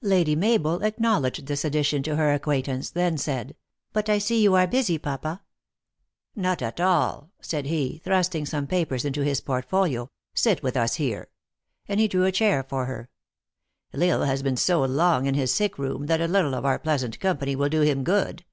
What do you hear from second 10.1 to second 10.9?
sit with